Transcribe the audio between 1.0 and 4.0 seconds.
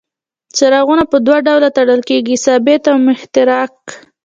په دوه ډوله تړل کیږي ثابت او متحرک.